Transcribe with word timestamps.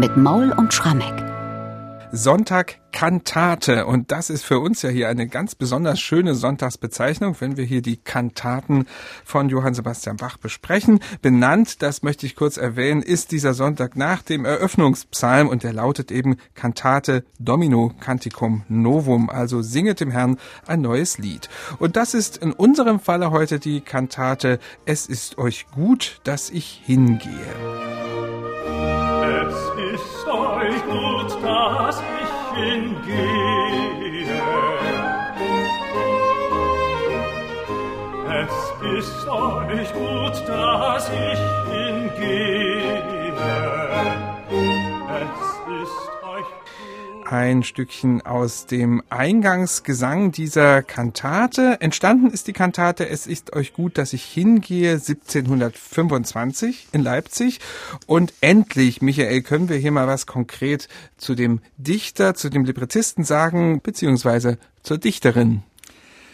mit 0.00 0.16
Maul 0.16 0.50
und 0.52 0.72
Schrammeck. 0.72 1.12
Sonntag 2.10 2.78
Kantate. 2.90 3.84
Und 3.84 4.10
das 4.10 4.30
ist 4.30 4.44
für 4.44 4.58
uns 4.58 4.80
ja 4.80 4.88
hier 4.88 5.10
eine 5.10 5.28
ganz 5.28 5.54
besonders 5.54 6.00
schöne 6.00 6.34
Sonntagsbezeichnung, 6.34 7.36
wenn 7.38 7.58
wir 7.58 7.64
hier 7.64 7.82
die 7.82 7.98
Kantaten 7.98 8.86
von 9.26 9.50
Johann 9.50 9.74
Sebastian 9.74 10.16
Bach 10.16 10.38
besprechen. 10.38 11.00
Benannt, 11.20 11.82
das 11.82 12.02
möchte 12.02 12.24
ich 12.24 12.34
kurz 12.34 12.56
erwähnen, 12.56 13.02
ist 13.02 13.30
dieser 13.30 13.52
Sonntag 13.52 13.94
nach 13.94 14.22
dem 14.22 14.46
Eröffnungspsalm 14.46 15.48
und 15.48 15.64
der 15.64 15.74
lautet 15.74 16.10
eben 16.10 16.38
Kantate 16.54 17.22
Domino 17.38 17.92
Canticum 18.00 18.64
Novum, 18.68 19.28
also 19.28 19.60
singet 19.60 20.00
dem 20.00 20.10
Herrn 20.10 20.38
ein 20.66 20.80
neues 20.80 21.18
Lied. 21.18 21.50
Und 21.78 21.96
das 21.96 22.14
ist 22.14 22.38
in 22.38 22.54
unserem 22.54 23.00
Falle 23.00 23.30
heute 23.32 23.58
die 23.58 23.82
Kantate 23.82 24.60
Es 24.86 25.04
ist 25.04 25.36
euch 25.36 25.66
gut, 25.70 26.22
dass 26.24 26.48
ich 26.48 26.80
hingehe. 26.86 27.89
es 30.00 30.26
euch 30.26 30.84
gut, 30.84 31.42
dass 31.42 32.02
ich 32.20 32.30
hingehe. 32.58 33.90
Es 38.42 38.54
ist 38.98 39.28
euch 39.28 39.92
gut, 39.92 40.48
dass 40.48 41.10
ich 41.10 41.40
hingehe. 41.70 43.00
Ein 47.30 47.62
Stückchen 47.62 48.22
aus 48.22 48.66
dem 48.66 49.04
Eingangsgesang 49.08 50.32
dieser 50.32 50.82
Kantate. 50.82 51.80
Entstanden 51.80 52.30
ist 52.30 52.48
die 52.48 52.52
Kantate 52.52 53.08
Es 53.08 53.28
ist 53.28 53.54
euch 53.54 53.72
gut, 53.72 53.98
dass 53.98 54.12
ich 54.12 54.24
hingehe 54.24 54.94
1725 54.94 56.88
in 56.90 57.02
Leipzig. 57.02 57.60
Und 58.06 58.34
endlich, 58.40 59.00
Michael, 59.00 59.42
können 59.42 59.68
wir 59.68 59.76
hier 59.76 59.92
mal 59.92 60.08
was 60.08 60.26
konkret 60.26 60.88
zu 61.18 61.36
dem 61.36 61.60
Dichter, 61.76 62.34
zu 62.34 62.48
dem 62.48 62.64
Librettisten 62.64 63.22
sagen, 63.22 63.80
beziehungsweise 63.80 64.58
zur 64.82 64.98
Dichterin. 64.98 65.62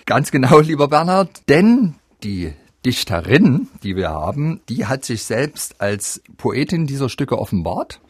Ganz 0.06 0.30
genau, 0.30 0.60
lieber 0.60 0.88
Bernhard, 0.88 1.42
denn 1.48 1.96
die 2.22 2.54
Dichterin, 2.86 3.68
die 3.82 3.96
wir 3.96 4.10
haben, 4.10 4.60
die 4.70 4.86
hat 4.86 5.04
sich 5.04 5.24
selbst 5.24 5.80
als 5.80 6.22
Poetin 6.38 6.86
dieser 6.86 7.10
Stücke 7.10 7.38
offenbart. 7.38 8.00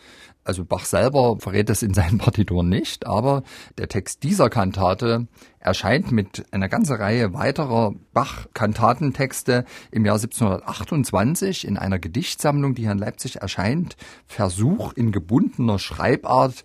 Also 0.46 0.64
Bach 0.64 0.84
selber 0.84 1.38
verrät 1.40 1.68
das 1.68 1.82
in 1.82 1.92
seinen 1.92 2.18
Partituren 2.18 2.68
nicht, 2.68 3.04
aber 3.04 3.42
der 3.78 3.88
Text 3.88 4.22
dieser 4.22 4.48
Kantate 4.48 5.26
erscheint 5.58 6.12
mit 6.12 6.46
einer 6.52 6.68
ganzen 6.68 6.94
Reihe 6.94 7.34
weiterer 7.34 7.94
Bach-Kantatentexte 8.12 9.64
im 9.90 10.04
Jahr 10.06 10.14
1728 10.14 11.66
in 11.66 11.76
einer 11.76 11.98
Gedichtsammlung, 11.98 12.76
die 12.76 12.82
hier 12.82 12.92
in 12.92 12.98
Leipzig 12.98 13.36
erscheint, 13.36 13.96
Versuch 14.26 14.92
in 14.92 15.10
gebundener 15.10 15.80
Schreibart 15.80 16.62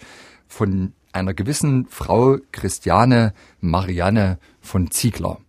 von 0.47 0.93
einer 1.11 1.33
gewissen 1.33 1.87
Frau 1.87 2.37
Christiane 2.52 3.33
Marianne 3.61 4.37
von 4.59 4.91
Ziegler. 4.91 5.39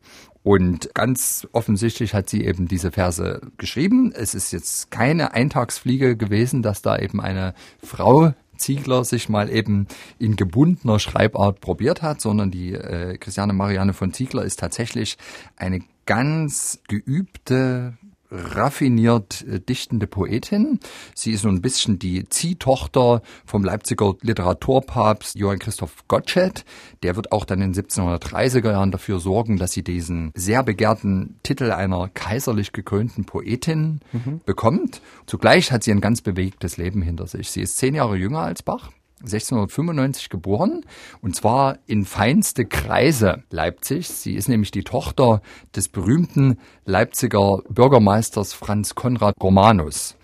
Und 0.42 0.92
ganz 0.94 1.46
offensichtlich 1.52 2.14
hat 2.14 2.28
sie 2.28 2.44
eben 2.44 2.66
diese 2.66 2.90
Verse 2.90 3.40
geschrieben. 3.58 4.12
Es 4.12 4.34
ist 4.34 4.52
jetzt 4.52 4.90
keine 4.90 5.34
Eintagsfliege 5.34 6.16
gewesen, 6.16 6.62
dass 6.62 6.82
da 6.82 6.98
eben 6.98 7.20
eine 7.20 7.54
Frau 7.82 8.34
Ziegler 8.56 9.04
sich 9.04 9.28
mal 9.28 9.50
eben 9.50 9.86
in 10.18 10.36
gebundener 10.36 10.98
Schreibart 10.98 11.60
probiert 11.60 12.02
hat, 12.02 12.20
sondern 12.20 12.50
die 12.50 12.74
äh, 12.74 13.18
Christiane 13.18 13.52
Marianne 13.52 13.92
von 13.92 14.12
Ziegler 14.12 14.44
ist 14.44 14.58
tatsächlich 14.58 15.18
eine 15.56 15.80
ganz 16.06 16.80
geübte 16.88 17.94
raffiniert 18.32 19.44
äh, 19.46 19.60
dichtende 19.60 20.06
Poetin. 20.06 20.80
Sie 21.14 21.32
ist 21.32 21.42
so 21.42 21.48
ein 21.48 21.60
bisschen 21.60 21.98
die 21.98 22.28
Ziehtochter 22.28 23.22
vom 23.44 23.62
Leipziger 23.62 24.14
Literaturpapst 24.22 25.36
Johann 25.36 25.58
Christoph 25.58 26.08
Gottsched. 26.08 26.64
Der 27.02 27.16
wird 27.16 27.32
auch 27.32 27.44
dann 27.44 27.60
in 27.60 27.72
den 27.72 27.84
1730er 27.84 28.70
Jahren 28.72 28.90
dafür 28.90 29.20
sorgen, 29.20 29.58
dass 29.58 29.72
sie 29.72 29.84
diesen 29.84 30.32
sehr 30.34 30.62
begehrten 30.62 31.38
Titel 31.42 31.70
einer 31.70 32.08
kaiserlich 32.08 32.72
gekrönten 32.72 33.24
Poetin 33.24 34.00
mhm. 34.12 34.40
bekommt. 34.46 35.02
Zugleich 35.26 35.70
hat 35.70 35.82
sie 35.82 35.90
ein 35.90 36.00
ganz 36.00 36.22
bewegtes 36.22 36.76
Leben 36.76 37.02
hinter 37.02 37.26
sich. 37.26 37.50
Sie 37.50 37.60
ist 37.60 37.76
zehn 37.76 37.94
Jahre 37.94 38.16
jünger 38.16 38.40
als 38.40 38.62
Bach 38.62 38.90
1695 39.22 40.28
geboren 40.28 40.84
und 41.20 41.36
zwar 41.36 41.78
in 41.86 42.04
feinste 42.04 42.64
Kreise 42.64 43.42
Leipzigs. 43.50 44.22
Sie 44.22 44.34
ist 44.34 44.48
nämlich 44.48 44.70
die 44.70 44.84
Tochter 44.84 45.42
des 45.74 45.88
berühmten 45.88 46.58
Leipziger 46.84 47.62
Bürgermeisters 47.68 48.52
Franz 48.52 48.94
Konrad 48.94 49.34
Romanus, 49.42 50.16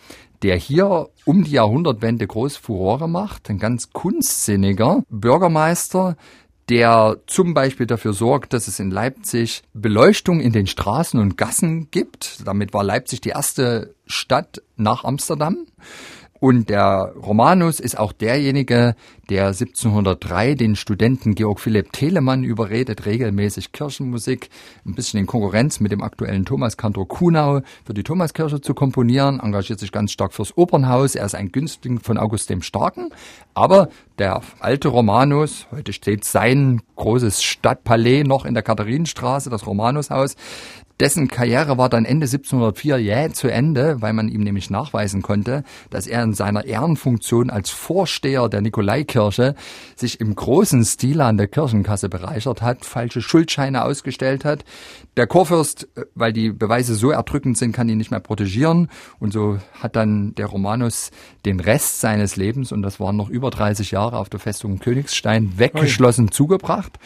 der 0.43 0.57
hier 0.57 1.09
um 1.25 1.45
die 1.45 1.53
Jahrhundertwende 1.53 2.27
groß 2.27 2.57
Furore 2.57 3.09
macht. 3.09 3.51
Ein 3.51 3.59
ganz 3.59 3.91
kunstsinniger 3.91 5.03
Bürgermeister, 5.09 6.17
der 6.69 7.19
zum 7.27 7.55
Beispiel 7.55 7.87
dafür 7.87 8.13
sorgt, 8.13 8.53
dass 8.53 8.69
es 8.69 8.79
in 8.79 8.91
Leipzig 8.91 9.63
Beleuchtung 9.73 10.41
in 10.41 10.53
den 10.53 10.67
Straßen 10.67 11.19
und 11.19 11.37
Gassen 11.37 11.91
gibt. 11.91 12.47
Damit 12.47 12.75
war 12.75 12.85
Leipzig 12.85 13.21
die 13.21 13.31
erste 13.31 13.95
Stadt 14.07 14.63
nach 14.77 15.05
Amsterdam. 15.05 15.67
Und 16.41 16.71
der 16.71 17.13
Romanus 17.21 17.81
ist 17.81 17.99
auch 17.99 18.13
derjenige, 18.13 18.95
der 19.29 19.49
1703 19.49 20.55
den 20.55 20.77
Studenten 20.77 21.35
Georg 21.35 21.61
Philipp 21.61 21.93
Telemann 21.93 22.45
überredet, 22.45 23.07
regelmäßig 23.07 23.73
Kirchenmusik, 23.73 24.49
ein 24.87 24.95
bisschen 24.95 25.21
in 25.21 25.27
Konkurrenz 25.27 25.81
mit 25.81 25.91
dem 25.93 26.03
aktuellen 26.03 26.45
Thomaskantor 26.45 27.09
Kunau 27.09 27.61
für 27.85 27.95
die 27.95 28.05
Thomaskirche 28.05 28.61
zu 28.61 28.75
komponieren, 28.75 29.41
engagiert 29.41 29.81
sich 29.81 29.93
ganz 29.93 30.13
stark 30.13 30.33
fürs 30.33 30.57
Opernhaus. 30.57 31.15
Er 31.15 31.27
ist 31.27 31.35
ein 31.35 31.51
Günstling 31.51 32.01
von 32.01 32.19
August 32.19 32.51
dem 32.51 32.63
Starken. 32.63 33.11
Aber 33.55 33.89
der 34.19 34.41
alte 34.61 34.89
Romanus, 34.89 35.67
heute 35.73 35.93
steht 35.93 36.25
sein 36.25 36.81
großes 36.97 37.43
Stadtpalais 37.43 38.25
noch 38.25 38.45
in 38.45 38.55
der 38.55 38.63
Katharinenstraße, 38.63 39.51
das 39.51 39.67
Romanushaus, 39.67 40.37
dessen 41.01 41.29
Karriere 41.29 41.79
war 41.79 41.89
dann 41.89 42.05
Ende 42.05 42.27
1704 42.27 42.99
jäh 42.99 43.31
zu 43.33 43.49
Ende, 43.49 44.01
weil 44.01 44.13
man 44.13 44.29
ihm 44.29 44.43
nämlich 44.43 44.71
nachweisen 44.71 45.23
konnte, 45.23 45.65
dass 45.91 46.07
er 46.07 46.23
in 46.23 46.35
seiner 46.35 46.65
Ehrenfunktion 46.65 47.51
als 47.51 47.71
Vorsteher 47.71 48.49
der 48.49 48.61
Nikolaikirche 48.61 49.55
sich 49.97 50.21
im 50.21 50.35
großen 50.35 50.85
Stil 50.85 51.21
an 51.21 51.37
der 51.37 51.49
Kirchenkasse 51.49 52.09
bereichert 52.09 52.63
hat, 52.63 52.85
falsche 52.85 53.23
Schuldscheine 53.23 53.85
ausgestellt 53.85 54.45
hat. 54.45 54.65
Der 55.17 55.27
Chorfürst, 55.27 55.89
äh, 55.97 56.05
weil 56.15 56.33
die 56.33 56.51
Beweise 56.51 56.95
so 56.95 57.11
erdrückend 57.11 57.59
sind, 57.59 57.73
kann 57.73 57.89
ihn 57.89 57.99
nicht 57.99 58.11
mehr 58.11 58.21
protegieren 58.21 58.89
und 59.19 59.33
so 59.33 59.59
hat 59.81 59.97
dann 59.97 60.35
der 60.35 60.47
Romanus 60.47 61.11
den 61.45 61.61
Rest 61.61 62.01
seines 62.01 62.37
Lebens, 62.37 62.73
und 62.73 62.83
das 62.83 63.01
waren 63.01 63.17
noch 63.17 63.29
über 63.29 63.51
30 63.51 63.91
Jahre 63.91 64.19
auf 64.19 64.29
der 64.29 64.41
Festung 64.41 64.79
Königstein, 64.79 65.59
weggeschlossen 65.59 66.27
Oi. 66.27 66.31
zugebracht. 66.31 66.99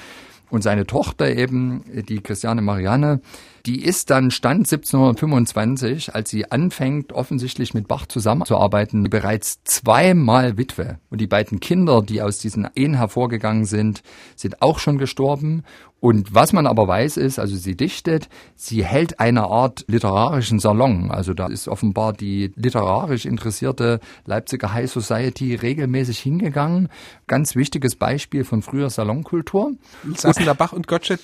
Und 0.52 0.60
seine 0.60 0.84
Tochter 0.84 1.34
eben, 1.34 1.82
die 2.10 2.20
Christiane 2.20 2.60
Marianne, 2.60 3.22
die 3.64 3.82
ist 3.82 4.10
dann 4.10 4.30
Stand 4.30 4.70
1725, 4.70 6.14
als 6.14 6.28
sie 6.28 6.52
anfängt, 6.52 7.14
offensichtlich 7.14 7.72
mit 7.72 7.88
Bach 7.88 8.04
zusammenzuarbeiten, 8.04 9.04
bereits 9.04 9.64
zweimal 9.64 10.58
Witwe. 10.58 10.98
Und 11.08 11.22
die 11.22 11.26
beiden 11.26 11.58
Kinder, 11.58 12.02
die 12.02 12.20
aus 12.20 12.38
diesen 12.38 12.68
Ehen 12.74 12.92
hervorgegangen 12.92 13.64
sind, 13.64 14.02
sind 14.36 14.60
auch 14.60 14.78
schon 14.78 14.98
gestorben. 14.98 15.62
Und 16.02 16.34
was 16.34 16.52
man 16.52 16.66
aber 16.66 16.88
weiß 16.88 17.16
ist, 17.16 17.38
also 17.38 17.54
sie 17.54 17.76
dichtet, 17.76 18.28
sie 18.56 18.84
hält 18.84 19.20
eine 19.20 19.44
Art 19.44 19.84
literarischen 19.86 20.58
Salon. 20.58 21.12
Also 21.12 21.32
da 21.32 21.46
ist 21.46 21.68
offenbar 21.68 22.12
die 22.12 22.50
literarisch 22.56 23.24
interessierte 23.24 24.00
Leipziger 24.26 24.72
High 24.72 24.90
Society 24.90 25.54
regelmäßig 25.54 26.18
hingegangen. 26.18 26.88
Ganz 27.28 27.54
wichtiges 27.54 27.94
Beispiel 27.94 28.42
von 28.42 28.62
früher 28.62 28.90
Salonkultur. 28.90 29.74
Saßen 30.16 30.44
da 30.44 30.54
Bach 30.54 30.72
und 30.72 30.88
Gottsched 30.88 31.20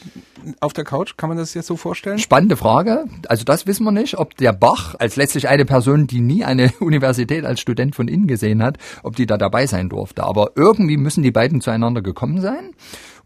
auf 0.60 0.74
der 0.74 0.84
Couch? 0.84 1.16
Kann 1.16 1.28
man 1.28 1.38
das 1.38 1.54
jetzt 1.54 1.66
so 1.66 1.76
vorstellen? 1.76 2.20
Spannende 2.20 2.56
Frage. 2.56 3.06
Also 3.26 3.42
das 3.42 3.66
wissen 3.66 3.82
wir 3.82 3.90
nicht, 3.90 4.16
ob 4.16 4.36
der 4.36 4.52
Bach 4.52 4.94
als 5.00 5.16
letztlich 5.16 5.48
eine 5.48 5.64
Person, 5.64 6.06
die 6.06 6.20
nie 6.20 6.44
eine 6.44 6.72
Universität 6.78 7.44
als 7.44 7.58
Student 7.58 7.96
von 7.96 8.06
innen 8.06 8.28
gesehen 8.28 8.62
hat, 8.62 8.78
ob 9.02 9.16
die 9.16 9.26
da 9.26 9.38
dabei 9.38 9.66
sein 9.66 9.88
durfte. 9.88 10.22
Aber 10.22 10.52
irgendwie 10.54 10.98
müssen 10.98 11.24
die 11.24 11.32
beiden 11.32 11.60
zueinander 11.60 12.00
gekommen 12.00 12.40
sein. 12.40 12.74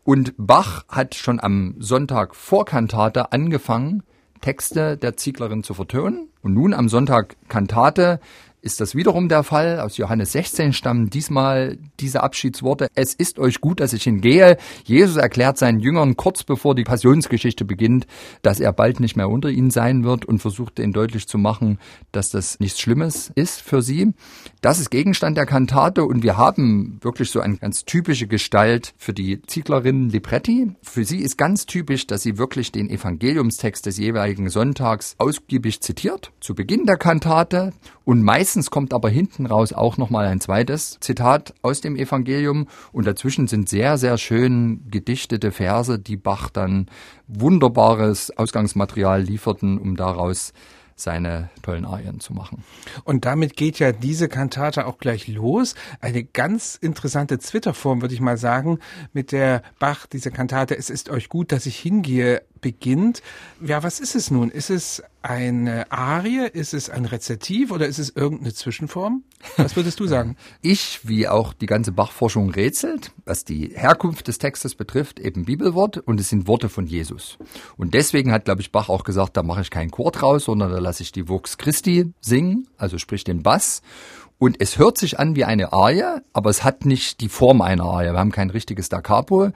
Und 0.04 0.34
Bach 0.36 0.84
hat 0.88 1.14
schon 1.14 1.38
am 1.38 1.76
Sonntag 1.78 2.34
vor 2.34 2.64
Kantate 2.64 3.32
angefangen, 3.32 4.02
Texte 4.40 4.96
der 4.96 5.16
Zieglerin 5.16 5.62
zu 5.62 5.74
vertönen. 5.74 6.28
Und 6.42 6.54
nun 6.54 6.74
am 6.74 6.88
Sonntag 6.88 7.36
Kantate 7.48 8.18
ist 8.62 8.80
das 8.80 8.94
wiederum 8.94 9.28
der 9.28 9.42
Fall. 9.42 9.80
Aus 9.80 9.96
Johannes 9.96 10.32
16 10.32 10.72
stammen 10.72 11.10
diesmal 11.10 11.78
diese 11.98 12.22
Abschiedsworte. 12.22 12.86
Es 12.94 13.12
ist 13.12 13.40
euch 13.40 13.60
gut, 13.60 13.80
dass 13.80 13.92
ich 13.92 14.04
hingehe. 14.04 14.56
Jesus 14.84 15.16
erklärt 15.16 15.58
seinen 15.58 15.80
Jüngern 15.80 16.16
kurz 16.16 16.44
bevor 16.44 16.76
die 16.76 16.84
Passionsgeschichte 16.84 17.64
beginnt, 17.64 18.06
dass 18.42 18.60
er 18.60 18.72
bald 18.72 19.00
nicht 19.00 19.16
mehr 19.16 19.28
unter 19.28 19.50
ihnen 19.50 19.72
sein 19.72 20.04
wird 20.04 20.24
und 20.24 20.38
versucht 20.38 20.78
ihnen 20.78 20.92
deutlich 20.92 21.26
zu 21.26 21.38
machen, 21.38 21.78
dass 22.12 22.30
das 22.30 22.60
nichts 22.60 22.80
Schlimmes 22.80 23.32
ist 23.34 23.60
für 23.60 23.82
sie. 23.82 24.14
Das 24.60 24.78
ist 24.78 24.90
Gegenstand 24.90 25.36
der 25.36 25.46
Kantate 25.46 26.04
und 26.04 26.22
wir 26.22 26.36
haben 26.36 26.98
wirklich 27.02 27.30
so 27.30 27.40
eine 27.40 27.56
ganz 27.56 27.84
typische 27.84 28.28
Gestalt 28.28 28.94
für 28.96 29.12
die 29.12 29.42
Zieglerin 29.42 30.08
Libretti. 30.08 30.70
Für 30.82 31.04
sie 31.04 31.18
ist 31.18 31.36
ganz 31.36 31.66
typisch, 31.66 32.06
dass 32.06 32.22
sie 32.22 32.38
wirklich 32.38 32.70
den 32.70 32.88
Evangeliumstext 32.88 33.86
des 33.86 33.98
jeweiligen 33.98 34.50
Sonntags 34.50 35.16
ausgiebig 35.18 35.80
zitiert, 35.80 36.30
zu 36.40 36.54
Beginn 36.54 36.86
der 36.86 36.96
Kantate 36.96 37.72
und 38.04 38.22
meist 38.22 38.51
Meistens 38.52 38.70
kommt 38.70 38.92
aber 38.92 39.08
hinten 39.08 39.46
raus 39.46 39.72
auch 39.72 39.96
nochmal 39.96 40.26
ein 40.26 40.38
zweites 40.38 40.98
Zitat 41.00 41.54
aus 41.62 41.80
dem 41.80 41.96
Evangelium 41.96 42.68
und 42.92 43.06
dazwischen 43.06 43.48
sind 43.48 43.66
sehr, 43.66 43.96
sehr 43.96 44.18
schön 44.18 44.82
gedichtete 44.90 45.52
Verse, 45.52 45.98
die 45.98 46.18
Bach 46.18 46.50
dann 46.50 46.84
wunderbares 47.28 48.30
Ausgangsmaterial 48.36 49.22
lieferten, 49.22 49.78
um 49.78 49.96
daraus 49.96 50.52
seine 50.96 51.48
tollen 51.62 51.86
Arien 51.86 52.20
zu 52.20 52.34
machen. 52.34 52.62
Und 53.04 53.24
damit 53.24 53.56
geht 53.56 53.78
ja 53.78 53.90
diese 53.90 54.28
Kantate 54.28 54.86
auch 54.86 54.98
gleich 54.98 55.28
los. 55.28 55.74
Eine 56.02 56.22
ganz 56.22 56.76
interessante 56.76 57.38
Zwitterform, 57.38 58.02
würde 58.02 58.12
ich 58.12 58.20
mal 58.20 58.36
sagen, 58.36 58.80
mit 59.14 59.32
der 59.32 59.62
Bach 59.78 60.04
diese 60.04 60.30
Kantate 60.30 60.76
Es 60.76 60.90
ist 60.90 61.08
euch 61.08 61.30
gut, 61.30 61.52
dass 61.52 61.64
ich 61.64 61.78
hingehe 61.78 62.42
beginnt. 62.62 63.22
Ja, 63.60 63.82
was 63.82 64.00
ist 64.00 64.14
es 64.14 64.30
nun? 64.30 64.48
Ist 64.50 64.70
es 64.70 65.02
eine 65.20 65.92
Arie? 65.92 66.48
Ist 66.50 66.72
es 66.72 66.88
ein 66.88 67.04
Rezertiv 67.04 67.70
oder 67.70 67.86
ist 67.86 67.98
es 67.98 68.08
irgendeine 68.16 68.54
Zwischenform? 68.54 69.24
Was 69.58 69.76
würdest 69.76 70.00
du 70.00 70.06
sagen? 70.06 70.36
Ich, 70.62 71.00
wie 71.02 71.28
auch 71.28 71.52
die 71.52 71.66
ganze 71.66 71.90
Bachforschung 71.92 72.50
rätselt, 72.50 73.12
was 73.24 73.44
die 73.44 73.72
Herkunft 73.74 74.28
des 74.28 74.38
Textes 74.38 74.76
betrifft, 74.76 75.18
eben 75.18 75.44
Bibelwort 75.44 75.98
und 75.98 76.20
es 76.20 76.28
sind 76.28 76.46
Worte 76.46 76.68
von 76.68 76.86
Jesus. 76.86 77.36
Und 77.76 77.94
deswegen 77.94 78.32
hat, 78.32 78.44
glaube 78.44 78.60
ich, 78.60 78.70
Bach 78.70 78.88
auch 78.88 79.02
gesagt, 79.02 79.36
da 79.36 79.42
mache 79.42 79.62
ich 79.62 79.70
keinen 79.70 79.90
Chor 79.90 80.12
draus, 80.12 80.44
sondern 80.44 80.70
da 80.70 80.78
lasse 80.78 81.02
ich 81.02 81.10
die 81.10 81.28
Vox 81.28 81.58
Christi 81.58 82.12
singen, 82.20 82.68
also 82.78 82.96
sprich 82.96 83.24
den 83.24 83.42
Bass. 83.42 83.82
Und 84.38 84.60
es 84.60 84.78
hört 84.78 84.98
sich 84.98 85.18
an 85.18 85.36
wie 85.36 85.44
eine 85.44 85.72
Arie, 85.72 86.20
aber 86.32 86.50
es 86.50 86.64
hat 86.64 86.84
nicht 86.84 87.20
die 87.20 87.28
Form 87.28 87.60
einer 87.60 87.84
Arie. 87.84 88.12
Wir 88.12 88.18
haben 88.18 88.32
kein 88.32 88.50
richtiges 88.50 88.88
Da 88.88 89.00
Capo. 89.00 89.52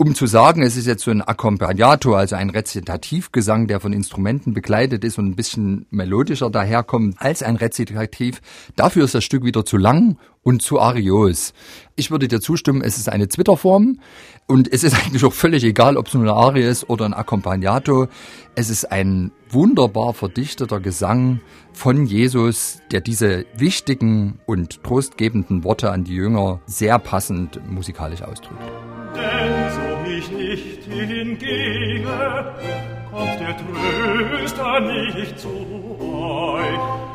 Um 0.00 0.14
zu 0.14 0.28
sagen, 0.28 0.62
es 0.62 0.76
ist 0.76 0.86
jetzt 0.86 1.02
so 1.02 1.10
ein 1.10 1.22
Accompagnato, 1.22 2.14
also 2.14 2.36
ein 2.36 2.50
Rezitativgesang, 2.50 3.66
der 3.66 3.80
von 3.80 3.92
Instrumenten 3.92 4.54
begleitet 4.54 5.02
ist 5.02 5.18
und 5.18 5.26
ein 5.26 5.34
bisschen 5.34 5.86
melodischer 5.90 6.50
daherkommt 6.50 7.16
als 7.18 7.42
ein 7.42 7.56
Rezitativ, 7.56 8.40
dafür 8.76 9.06
ist 9.06 9.16
das 9.16 9.24
Stück 9.24 9.42
wieder 9.42 9.64
zu 9.64 9.76
lang 9.76 10.16
und 10.44 10.62
zu 10.62 10.78
arios. 10.78 11.52
Ich 11.96 12.12
würde 12.12 12.28
dir 12.28 12.40
zustimmen, 12.40 12.80
es 12.80 12.96
ist 12.96 13.08
eine 13.08 13.26
Zwitterform 13.26 13.98
und 14.46 14.72
es 14.72 14.84
ist 14.84 14.94
eigentlich 15.04 15.24
auch 15.24 15.32
völlig 15.32 15.64
egal, 15.64 15.96
ob 15.96 16.06
es 16.06 16.14
nur 16.14 16.22
eine 16.22 16.32
Arie 16.32 16.62
ist 16.62 16.88
oder 16.88 17.04
ein 17.04 17.12
Accompagnato. 17.12 18.06
Es 18.54 18.70
ist 18.70 18.92
ein 18.92 19.32
wunderbar 19.50 20.14
verdichteter 20.14 20.78
Gesang 20.78 21.40
von 21.72 22.06
Jesus, 22.06 22.82
der 22.92 23.00
diese 23.00 23.46
wichtigen 23.56 24.38
und 24.46 24.84
trostgebenden 24.84 25.64
Worte 25.64 25.90
an 25.90 26.04
die 26.04 26.14
Jünger 26.14 26.60
sehr 26.66 27.00
passend 27.00 27.60
musikalisch 27.68 28.22
ausdrückt. 28.22 28.62
Nicht 30.88 31.10
hingehe, 31.10 32.04
kommt 33.10 33.40
der 33.40 33.56
Tröster 33.56 34.80
nicht 34.80 35.38
zu 35.38 35.48
euch. 36.00 37.08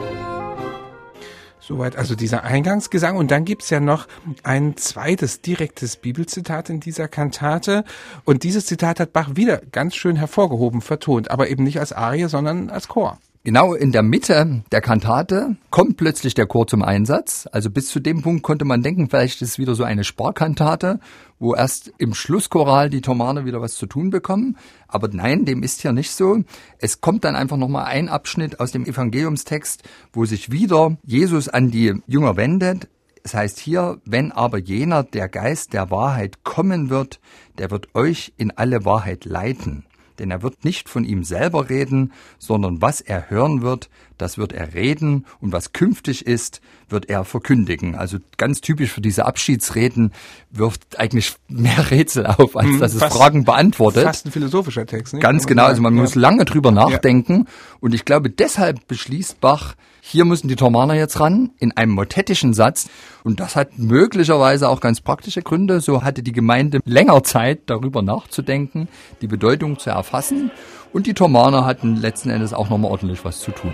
Soweit 1.59 1.95
also 1.95 2.15
dieser 2.15 2.43
Eingangsgesang. 2.43 3.15
Und 3.15 3.31
dann 3.31 3.45
gibt's 3.45 3.69
ja 3.69 3.79
noch 3.79 4.07
ein 4.43 4.75
zweites 4.75 5.41
direktes 5.41 5.95
Bibelzitat 5.95 6.69
in 6.69 6.81
dieser 6.81 7.07
Kantate. 7.07 7.85
Und 8.25 8.43
dieses 8.43 8.65
Zitat 8.65 8.99
hat 8.99 9.13
Bach 9.13 9.31
wieder 9.35 9.61
ganz 9.71 9.95
schön 9.95 10.17
hervorgehoben, 10.17 10.81
vertont, 10.81 11.31
aber 11.31 11.49
eben 11.49 11.63
nicht 11.63 11.79
als 11.79 11.93
Arie, 11.93 12.27
sondern 12.27 12.69
als 12.69 12.89
Chor. 12.89 13.17
Genau 13.45 13.73
in 13.73 13.91
der 13.91 14.03
Mitte 14.03 14.63
der 14.71 14.79
Kantate 14.79 15.57
kommt 15.69 15.97
plötzlich 15.97 16.33
der 16.33 16.45
Chor 16.45 16.65
zum 16.65 16.81
Einsatz. 16.81 17.45
Also 17.51 17.69
bis 17.69 17.89
zu 17.89 17.99
dem 17.99 18.21
Punkt 18.21 18.41
konnte 18.41 18.63
man 18.63 18.81
denken, 18.81 19.09
vielleicht 19.09 19.41
ist 19.41 19.49
es 19.49 19.57
wieder 19.59 19.75
so 19.75 19.83
eine 19.83 20.05
Sparkantate, 20.05 21.01
wo 21.39 21.53
erst 21.53 21.91
im 21.97 22.13
Schlusschoral 22.13 22.89
die 22.89 23.01
Thomane 23.01 23.43
wieder 23.43 23.59
was 23.59 23.75
zu 23.75 23.85
tun 23.85 24.11
bekommen. 24.11 24.55
Aber 24.87 25.09
nein, 25.11 25.43
dem 25.43 25.61
ist 25.61 25.81
hier 25.81 25.91
nicht 25.91 26.11
so. 26.11 26.37
Es 26.77 27.01
kommt 27.01 27.25
dann 27.25 27.35
einfach 27.35 27.57
nochmal 27.57 27.83
ein 27.83 28.07
Abschnitt 28.07 28.61
aus 28.61 28.71
dem 28.71 28.85
Evangeliumstext, 28.85 29.83
wo 30.13 30.23
sich 30.23 30.49
wieder 30.53 30.95
Jesus 31.03 31.49
an 31.49 31.69
die 31.69 31.95
Jünger 32.07 32.37
wendet. 32.37 32.87
Es 33.23 33.33
heißt 33.33 33.59
hier, 33.59 33.99
wenn 34.05 34.31
aber 34.31 34.57
jener, 34.57 35.03
der 35.03 35.27
Geist 35.27 35.73
der 35.73 35.91
Wahrheit 35.91 36.45
kommen 36.45 36.89
wird, 36.89 37.19
der 37.57 37.71
wird 37.71 37.93
euch 37.93 38.31
in 38.37 38.51
alle 38.51 38.85
Wahrheit 38.85 39.25
leiten 39.25 39.83
denn 40.19 40.31
er 40.31 40.41
wird 40.41 40.63
nicht 40.65 40.89
von 40.89 41.03
ihm 41.03 41.23
selber 41.23 41.69
reden, 41.69 42.13
sondern 42.39 42.81
was 42.81 43.01
er 43.01 43.29
hören 43.29 43.61
wird, 43.61 43.89
das 44.17 44.37
wird 44.37 44.53
er 44.53 44.73
reden 44.73 45.25
und 45.39 45.51
was 45.51 45.73
künftig 45.73 46.25
ist, 46.25 46.61
wird 46.89 47.09
er 47.09 47.25
verkündigen. 47.25 47.95
Also 47.95 48.19
ganz 48.37 48.61
typisch 48.61 48.91
für 48.91 49.01
diese 49.01 49.25
Abschiedsreden 49.25 50.13
wirft 50.51 50.99
eigentlich 50.99 51.35
mehr 51.47 51.91
Rätsel 51.91 52.25
auf, 52.25 52.55
als 52.55 52.67
hm, 52.67 52.79
dass 52.79 52.93
es 52.93 53.03
Fragen 53.03 53.43
beantwortet. 53.43 54.03
Fast 54.03 54.25
ein 54.25 54.31
philosophischer 54.31 54.85
Text. 54.85 55.13
Nicht? 55.13 55.23
Ganz 55.23 55.47
genau, 55.47 55.65
also 55.65 55.81
man 55.81 55.95
ja. 55.95 56.01
muss 56.01 56.15
lange 56.15 56.45
drüber 56.45 56.71
nachdenken 56.71 57.45
ja. 57.45 57.75
und 57.79 57.93
ich 57.93 58.05
glaube, 58.05 58.29
deshalb 58.29 58.87
beschließt 58.87 59.41
Bach, 59.41 59.75
hier 60.05 60.25
müssen 60.25 60.49
die 60.49 60.57
Tormaner 60.57 60.95
jetzt 60.95 61.21
ran, 61.21 61.51
in 61.59 61.71
einem 61.77 61.93
motettischen 61.93 62.53
Satz. 62.53 62.89
Und 63.23 63.39
das 63.39 63.55
hat 63.55 63.79
möglicherweise 63.79 64.67
auch 64.67 64.81
ganz 64.81 64.99
praktische 64.99 65.41
Gründe. 65.41 65.79
So 65.79 66.03
hatte 66.03 66.21
die 66.21 66.33
Gemeinde 66.33 66.79
länger 66.83 67.23
Zeit, 67.23 67.61
darüber 67.67 68.01
nachzudenken, 68.01 68.89
die 69.21 69.27
Bedeutung 69.27 69.79
zu 69.79 69.91
erfassen. 69.91 70.51
Und 70.91 71.07
die 71.07 71.13
Tormaner 71.13 71.65
hatten 71.65 71.95
letzten 71.95 72.31
Endes 72.31 72.53
auch 72.53 72.69
nochmal 72.69 72.91
ordentlich 72.91 73.23
was 73.23 73.39
zu 73.39 73.51
tun. 73.51 73.73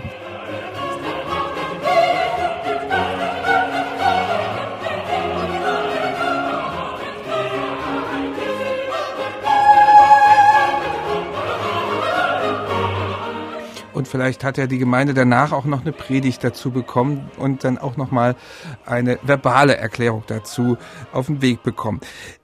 Vielleicht 14.10 14.44
hat 14.44 14.58
ja 14.58 14.66
die 14.66 14.78
Gemeinde 14.78 15.14
danach 15.14 15.52
auch 15.52 15.64
noch 15.64 15.80
eine 15.82 15.92
Predigt 15.92 16.44
dazu 16.44 16.70
bekommen 16.70 17.30
und 17.38 17.64
dann 17.64 17.78
auch 17.78 17.96
noch 17.96 18.10
mal 18.10 18.36
eine 18.84 19.18
verbale 19.22 19.76
Erklärung 19.76 20.24
dazu 20.26 20.76
auf 21.12 21.26
den 21.26 21.40
Weg 21.40 21.62
bekommen. 21.62 22.00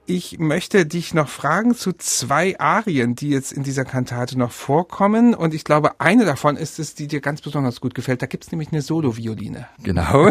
Ich 0.08 0.38
möchte 0.38 0.86
dich 0.86 1.14
noch 1.14 1.28
fragen 1.28 1.74
zu 1.74 1.92
zwei 1.92 2.60
Arien, 2.60 3.16
die 3.16 3.28
jetzt 3.28 3.52
in 3.52 3.64
dieser 3.64 3.84
Kantate 3.84 4.38
noch 4.38 4.52
vorkommen. 4.52 5.34
Und 5.34 5.52
ich 5.52 5.64
glaube, 5.64 6.00
eine 6.00 6.24
davon 6.24 6.56
ist 6.56 6.78
es, 6.78 6.94
die 6.94 7.08
dir 7.08 7.20
ganz 7.20 7.40
besonders 7.40 7.80
gut 7.80 7.96
gefällt. 7.96 8.22
Da 8.22 8.26
gibt's 8.26 8.52
nämlich 8.52 8.70
eine 8.70 8.82
Solo-Violine. 8.82 9.66
Genau. 9.82 10.30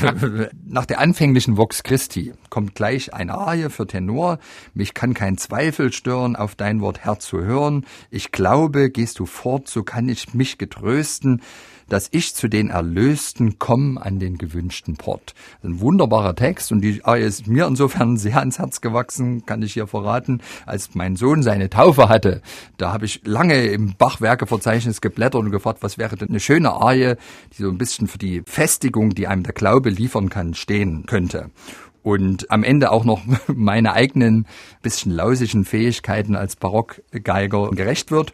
Nach 0.64 0.86
der 0.86 1.00
anfänglichen 1.00 1.58
Vox 1.58 1.82
Christi 1.82 2.32
kommt 2.48 2.74
gleich 2.74 3.12
eine 3.12 3.34
Arie 3.34 3.68
für 3.68 3.86
Tenor. 3.86 4.38
Mich 4.72 4.94
kann 4.94 5.12
kein 5.12 5.36
Zweifel 5.36 5.92
stören, 5.92 6.34
auf 6.34 6.54
dein 6.54 6.80
Wort 6.80 7.00
Herz 7.00 7.26
zu 7.26 7.42
hören. 7.42 7.84
Ich 8.10 8.32
glaube, 8.32 8.88
gehst 8.88 9.18
du 9.18 9.26
fort, 9.26 9.68
so 9.68 9.82
kann 9.82 10.08
ich 10.08 10.32
mich 10.32 10.56
getrösten 10.56 11.42
dass 11.90 12.08
ich 12.12 12.34
zu 12.34 12.48
den 12.48 12.70
Erlösten 12.70 13.58
komme 13.58 14.00
an 14.00 14.18
den 14.18 14.38
gewünschten 14.38 14.96
Port. 14.96 15.34
Ein 15.62 15.80
wunderbarer 15.80 16.34
Text 16.34 16.72
und 16.72 16.80
die 16.80 17.04
Arie 17.04 17.24
ist 17.24 17.46
mir 17.46 17.66
insofern 17.66 18.16
sehr 18.16 18.38
ans 18.38 18.58
Herz 18.58 18.80
gewachsen, 18.80 19.44
kann 19.44 19.62
ich 19.62 19.74
hier 19.74 19.86
verraten, 19.86 20.40
als 20.64 20.94
mein 20.94 21.16
Sohn 21.16 21.42
seine 21.42 21.68
Taufe 21.68 22.08
hatte. 22.08 22.40
Da 22.78 22.92
habe 22.92 23.04
ich 23.04 23.20
lange 23.24 23.66
im 23.66 23.94
Bachwerkeverzeichnis 23.98 25.00
geblättert 25.00 25.42
und 25.42 25.50
gefragt, 25.50 25.82
was 25.82 25.98
wäre 25.98 26.16
denn 26.16 26.30
eine 26.30 26.40
schöne 26.40 26.70
Arie, 26.70 27.16
die 27.52 27.62
so 27.62 27.68
ein 27.68 27.78
bisschen 27.78 28.06
für 28.06 28.18
die 28.18 28.42
Festigung, 28.46 29.10
die 29.10 29.26
einem 29.26 29.42
der 29.42 29.52
Glaube 29.52 29.90
liefern 29.90 30.30
kann, 30.30 30.54
stehen 30.54 31.04
könnte 31.06 31.50
und 32.02 32.50
am 32.50 32.62
Ende 32.62 32.90
auch 32.92 33.04
noch 33.04 33.22
meine 33.46 33.92
eigenen 33.92 34.46
bisschen 34.82 35.12
lausigen 35.12 35.64
Fähigkeiten 35.64 36.36
als 36.36 36.56
Barockgeiger 36.56 37.70
gerecht 37.70 38.10
wird. 38.10 38.32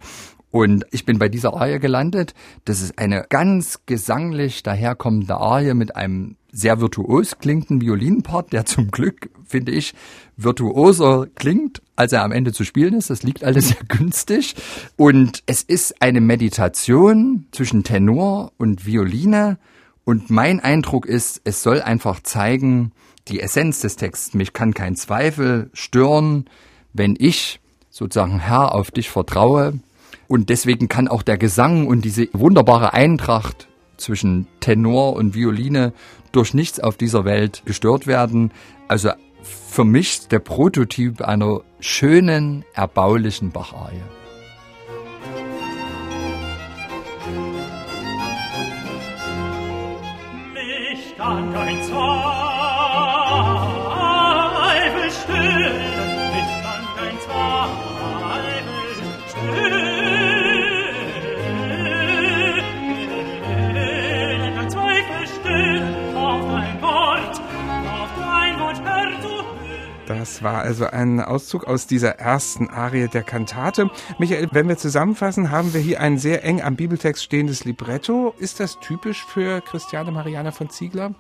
Und 0.56 0.86
ich 0.90 1.04
bin 1.04 1.18
bei 1.18 1.28
dieser 1.28 1.52
Arie 1.52 1.78
gelandet. 1.78 2.32
Das 2.64 2.80
ist 2.80 2.98
eine 2.98 3.26
ganz 3.28 3.80
gesanglich 3.84 4.62
daherkommende 4.62 5.36
Arie 5.36 5.74
mit 5.74 5.96
einem 5.96 6.36
sehr 6.50 6.80
virtuos 6.80 7.36
klingenden 7.38 7.82
Violinpart, 7.82 8.54
der 8.54 8.64
zum 8.64 8.90
Glück, 8.90 9.28
finde 9.44 9.72
ich, 9.72 9.92
virtuoser 10.38 11.26
klingt, 11.34 11.82
als 11.94 12.14
er 12.14 12.22
am 12.22 12.32
Ende 12.32 12.54
zu 12.54 12.64
spielen 12.64 12.94
ist. 12.94 13.10
Das 13.10 13.22
liegt 13.22 13.44
alles 13.44 13.68
sehr 13.68 13.84
günstig. 13.86 14.54
Und 14.96 15.42
es 15.44 15.62
ist 15.62 16.00
eine 16.00 16.22
Meditation 16.22 17.48
zwischen 17.50 17.84
Tenor 17.84 18.52
und 18.56 18.86
Violine. 18.86 19.58
Und 20.04 20.30
mein 20.30 20.60
Eindruck 20.60 21.04
ist, 21.04 21.42
es 21.44 21.62
soll 21.62 21.82
einfach 21.82 22.20
zeigen, 22.20 22.92
die 23.28 23.40
Essenz 23.40 23.80
des 23.80 23.96
Texts, 23.96 24.32
mich 24.32 24.54
kann 24.54 24.72
kein 24.72 24.96
Zweifel 24.96 25.68
stören, 25.74 26.46
wenn 26.94 27.14
ich 27.18 27.60
sozusagen 27.90 28.38
Herr 28.38 28.74
auf 28.74 28.90
dich 28.90 29.10
vertraue, 29.10 29.80
und 30.28 30.48
deswegen 30.48 30.88
kann 30.88 31.08
auch 31.08 31.22
der 31.22 31.38
Gesang 31.38 31.86
und 31.86 32.04
diese 32.04 32.28
wunderbare 32.32 32.92
Eintracht 32.92 33.68
zwischen 33.96 34.46
Tenor 34.60 35.14
und 35.14 35.34
Violine 35.34 35.92
durch 36.32 36.54
nichts 36.54 36.80
auf 36.80 36.96
dieser 36.96 37.24
Welt 37.24 37.62
gestört 37.64 38.06
werden. 38.06 38.52
Also 38.88 39.10
für 39.42 39.84
mich 39.84 40.28
der 40.28 40.40
Prototyp 40.40 41.22
einer 41.22 41.60
schönen, 41.80 42.64
erbaulichen 42.74 43.52
Bacharie. 43.52 44.02
Mich 50.52 51.16
kann 51.16 51.52
kein 51.52 51.82
Zweifel 51.82 52.55
war 70.42 70.62
also 70.62 70.86
ein 70.86 71.20
Auszug 71.20 71.64
aus 71.64 71.86
dieser 71.86 72.18
ersten 72.18 72.68
Arie 72.68 73.08
der 73.08 73.22
Kantate. 73.22 73.90
Michael, 74.18 74.48
wenn 74.52 74.68
wir 74.68 74.76
zusammenfassen, 74.76 75.50
haben 75.50 75.72
wir 75.72 75.80
hier 75.80 76.00
ein 76.00 76.18
sehr 76.18 76.44
eng 76.44 76.62
am 76.62 76.76
Bibeltext 76.76 77.22
stehendes 77.22 77.64
Libretto. 77.64 78.34
Ist 78.38 78.60
das 78.60 78.78
typisch 78.80 79.24
für 79.24 79.60
Christiane 79.60 80.10
Mariana 80.10 80.50
von 80.50 80.70
Ziegler? 80.70 81.14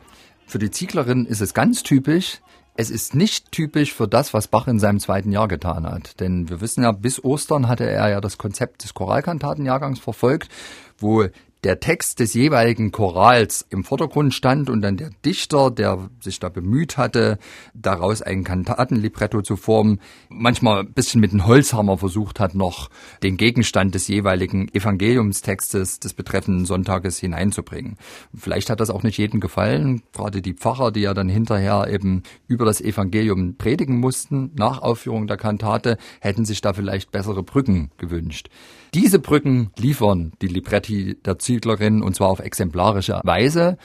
Für 0.46 0.58
die 0.58 0.70
Zieglerin 0.70 1.26
ist 1.26 1.40
es 1.40 1.54
ganz 1.54 1.82
typisch. 1.82 2.40
Es 2.76 2.90
ist 2.90 3.14
nicht 3.14 3.52
typisch 3.52 3.94
für 3.94 4.06
das, 4.06 4.34
was 4.34 4.48
Bach 4.48 4.66
in 4.68 4.78
seinem 4.78 5.00
zweiten 5.00 5.32
Jahr 5.32 5.48
getan 5.48 5.86
hat. 5.86 6.20
Denn 6.20 6.48
wir 6.50 6.60
wissen 6.60 6.82
ja, 6.82 6.92
bis 6.92 7.22
Ostern 7.24 7.68
hatte 7.68 7.88
er 7.88 8.08
ja 8.10 8.20
das 8.20 8.36
Konzept 8.38 8.84
des 8.84 8.92
Choralkantatenjahrgangs 8.92 9.98
verfolgt, 9.98 10.50
wo 10.98 11.24
der 11.66 11.80
Text 11.80 12.20
des 12.20 12.32
jeweiligen 12.32 12.92
Chorals 12.92 13.66
im 13.70 13.82
Vordergrund 13.82 14.32
stand 14.32 14.70
und 14.70 14.82
dann 14.82 14.96
der 14.96 15.10
Dichter, 15.24 15.72
der 15.72 16.10
sich 16.20 16.38
da 16.38 16.48
bemüht 16.48 16.96
hatte, 16.96 17.38
daraus 17.74 18.22
ein 18.22 18.44
Kantatenlibretto 18.44 19.42
zu 19.42 19.56
formen, 19.56 19.98
manchmal 20.28 20.82
ein 20.82 20.92
bisschen 20.92 21.20
mit 21.20 21.32
dem 21.32 21.44
Holzhammer 21.44 21.98
versucht 21.98 22.38
hat, 22.38 22.54
noch 22.54 22.88
den 23.24 23.36
Gegenstand 23.36 23.96
des 23.96 24.06
jeweiligen 24.06 24.72
Evangeliumstextes 24.72 25.98
des 25.98 26.14
betreffenden 26.14 26.66
Sonntages 26.66 27.18
hineinzubringen. 27.18 27.96
Vielleicht 28.32 28.70
hat 28.70 28.78
das 28.78 28.90
auch 28.90 29.02
nicht 29.02 29.18
jedem 29.18 29.40
gefallen, 29.40 30.02
gerade 30.12 30.42
die 30.42 30.54
Pfarrer, 30.54 30.92
die 30.92 31.00
ja 31.00 31.14
dann 31.14 31.28
hinterher 31.28 31.88
eben 31.90 32.22
über 32.46 32.64
das 32.64 32.80
Evangelium 32.80 33.56
predigen 33.56 33.98
mussten, 33.98 34.52
nach 34.54 34.82
Aufführung 34.82 35.26
der 35.26 35.36
Kantate, 35.36 35.98
hätten 36.20 36.44
sich 36.44 36.60
da 36.60 36.74
vielleicht 36.74 37.10
bessere 37.10 37.42
Brücken 37.42 37.90
gewünscht. 37.98 38.50
Diese 38.94 39.18
Brücken 39.18 39.72
liefern 39.76 40.32
die 40.40 40.46
Libretti 40.46 41.16
der 41.22 41.38
Zieglerin 41.56 42.02
und 42.02 42.14
zwar 42.14 42.28
auf 42.28 42.40
exemplarische 42.40 43.20
Weise. 43.24 43.78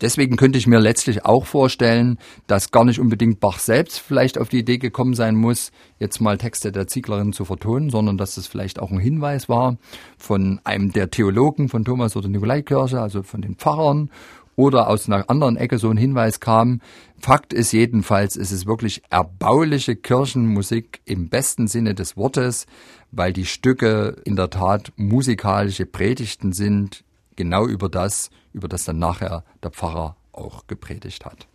Deswegen 0.00 0.36
könnte 0.36 0.58
ich 0.58 0.66
mir 0.66 0.78
letztlich 0.78 1.24
auch 1.24 1.44
vorstellen, 1.44 2.18
dass 2.46 2.70
gar 2.70 2.84
nicht 2.84 3.00
unbedingt 3.00 3.40
Bach 3.40 3.58
selbst 3.58 3.98
vielleicht 3.98 4.38
auf 4.38 4.48
die 4.48 4.60
Idee 4.60 4.78
gekommen 4.78 5.14
sein 5.14 5.34
muss, 5.34 5.72
jetzt 5.98 6.20
mal 6.20 6.38
Texte 6.38 6.70
der 6.70 6.86
Zieglerin 6.86 7.32
zu 7.32 7.44
vertonen, 7.44 7.90
sondern 7.90 8.16
dass 8.16 8.36
es 8.36 8.46
vielleicht 8.46 8.78
auch 8.78 8.90
ein 8.90 9.00
Hinweis 9.00 9.48
war 9.48 9.76
von 10.16 10.60
einem 10.64 10.92
der 10.92 11.10
Theologen 11.10 11.68
von 11.68 11.84
Thomas 11.84 12.16
oder 12.16 12.28
Nikolaikirche, 12.28 13.00
also 13.00 13.22
von 13.22 13.42
den 13.42 13.56
Pfarrern 13.56 14.10
oder 14.56 14.88
aus 14.88 15.06
einer 15.06 15.28
anderen 15.28 15.56
Ecke 15.56 15.78
so 15.78 15.90
ein 15.90 15.96
Hinweis 15.96 16.40
kam. 16.40 16.80
Fakt 17.18 17.52
ist 17.52 17.72
jedenfalls, 17.72 18.36
es 18.36 18.52
ist 18.52 18.66
wirklich 18.66 19.02
erbauliche 19.10 19.96
Kirchenmusik 19.96 21.00
im 21.04 21.28
besten 21.28 21.66
Sinne 21.66 21.94
des 21.94 22.16
Wortes, 22.16 22.66
weil 23.10 23.32
die 23.32 23.46
Stücke 23.46 24.16
in 24.24 24.36
der 24.36 24.50
Tat 24.50 24.92
musikalische 24.96 25.86
Predigten 25.86 26.52
sind, 26.52 27.04
genau 27.36 27.66
über 27.66 27.88
das, 27.88 28.30
über 28.52 28.68
das 28.68 28.84
dann 28.84 28.98
nachher 28.98 29.44
der 29.62 29.70
Pfarrer 29.70 30.16
auch 30.32 30.66
gepredigt 30.66 31.24
hat. 31.24 31.46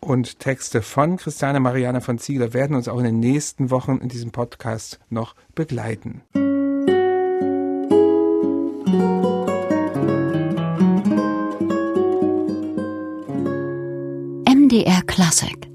Und 0.00 0.38
Texte 0.38 0.82
von 0.82 1.16
Christiane 1.16 1.60
Mariana 1.60 2.00
von 2.00 2.18
Ziegler 2.18 2.52
werden 2.52 2.76
uns 2.76 2.88
auch 2.88 2.98
in 2.98 3.04
den 3.04 3.20
nächsten 3.20 3.70
Wochen 3.70 3.98
in 3.98 4.08
diesem 4.08 4.30
Podcast 4.30 5.00
noch 5.10 5.34
begleiten. 5.54 6.22
MDR 14.46 15.02
Classic 15.06 15.67